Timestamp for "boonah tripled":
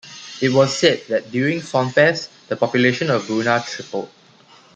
3.27-4.09